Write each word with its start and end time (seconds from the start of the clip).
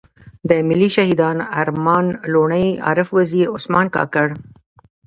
ملي 0.69 0.89
شهيدان 0.95 1.37
ارمان 1.61 2.05
لوڼی، 2.33 2.67
عارف 2.87 3.07
وزير، 3.17 3.45
عثمان 3.57 3.85
کاکړ. 3.95 4.27